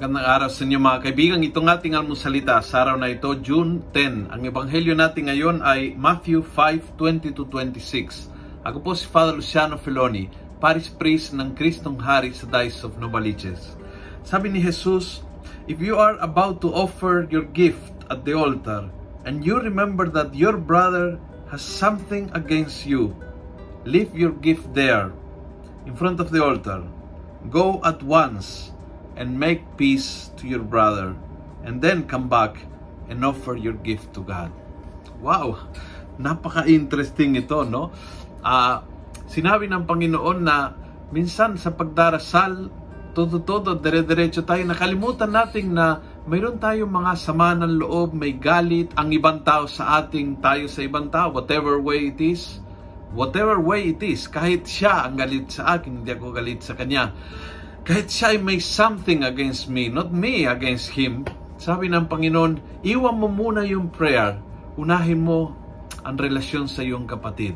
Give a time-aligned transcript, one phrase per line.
[0.00, 1.44] Magandang araw sa inyo mga kaibigan.
[1.44, 4.32] Itong ating almusalita sa araw na ito, June 10.
[4.32, 8.32] Ang ebanghelyo natin ngayon ay Matthew 5:20-26.
[8.64, 13.76] Ako po si Father Luciano Feloni, Paris Priest ng Kristong Hari sa Diocese of Novaliches.
[14.24, 15.20] Sabi ni Jesus,
[15.68, 18.88] If you are about to offer your gift at the altar,
[19.28, 21.20] and you remember that your brother
[21.52, 23.12] has something against you,
[23.84, 25.12] leave your gift there,
[25.84, 26.88] in front of the altar.
[27.52, 28.72] Go at once
[29.20, 31.12] and make peace to your brother,
[31.60, 32.56] and then come back
[33.12, 34.48] and offer your gift to God.
[35.20, 35.68] Wow!
[36.16, 37.92] Napaka-interesting ito, no?
[38.40, 38.80] Ah,
[39.28, 40.72] sinabi ng Panginoon na
[41.12, 42.72] minsan sa pagdarasal,
[43.12, 49.12] todo-todo, dire-diretso tayo, nakalimutan natin na mayroon tayong mga sama ng loob, may galit, ang
[49.12, 52.62] ibang tao sa ating, tayo sa ibang tao, whatever way it is,
[53.12, 57.12] whatever way it is, kahit siya ang galit sa akin, hindi ako galit sa kanya
[57.84, 61.24] kahit siya ay may something against me, not me against him,
[61.60, 64.40] sabi ng Panginoon, iwan mo muna yung prayer,
[64.80, 65.52] unahin mo
[66.00, 67.52] ang relasyon sa iyong kapatid.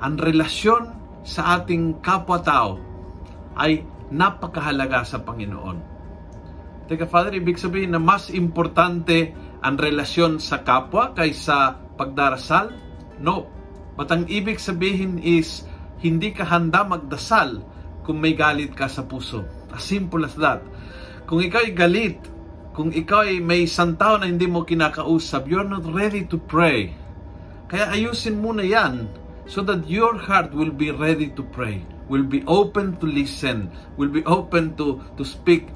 [0.00, 0.92] Ang relasyon
[1.24, 2.80] sa ating kapwa-tao
[3.56, 5.92] ay napakahalaga sa Panginoon.
[6.84, 9.32] Teka, Father, ibig sabihin na mas importante
[9.64, 12.76] ang relasyon sa kapwa kaysa pagdarasal?
[13.16, 13.48] No.
[13.96, 15.64] But ang ibig sabihin is,
[16.04, 17.64] hindi ka handa magdasal
[18.04, 19.42] kung may galit ka sa puso.
[19.72, 20.60] As simple as that.
[21.24, 22.20] Kung ikaw ay galit,
[22.76, 26.92] kung ikaw ay may isang tao na hindi mo kinakausap, you're not ready to pray.
[27.66, 29.08] Kaya ayusin mo na yan
[29.48, 31.80] so that your heart will be ready to pray,
[32.12, 35.72] will be open to listen, will be open to to speak,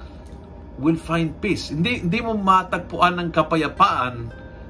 [0.77, 1.73] will find peace.
[1.73, 4.17] Hindi hindi mo matagpuan ng kapayapaan,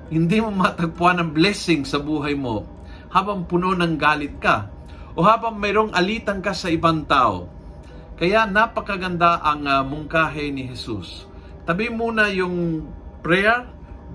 [0.09, 2.65] hindi mo matagpuan ng blessing sa buhay mo
[3.09, 4.69] habang puno ng galit ka
[5.19, 7.51] o habang mayroong alitan ka sa ibang tao.
[8.15, 11.27] Kaya napakaganda ang uh, mungkahe ni Jesus.
[11.67, 12.87] Tabi muna yung
[13.19, 13.67] prayer,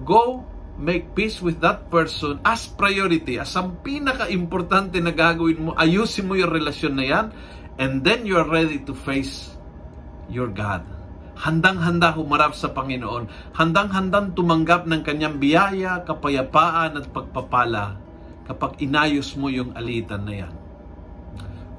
[0.07, 0.47] go
[0.79, 6.39] make peace with that person as priority, as ang pinaka-importante na gagawin mo, ayusin mo
[6.39, 7.25] yung relasyon na yan,
[7.83, 9.59] and then you are ready to face
[10.31, 10.87] your God.
[11.35, 13.53] Handang-handa humarap sa Panginoon.
[13.59, 17.99] Handang-handang tumanggap ng kanyang biyaya, kapayapaan at pagpapala
[18.47, 20.62] kapag inayos mo yung alitan na yan.